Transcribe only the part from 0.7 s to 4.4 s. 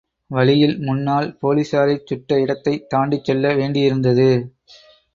முன்னால் போலிஸாரைச் சுட்ட இடத்தைத் தாண்டிச்செல்ல வேண்டியிருந்தது.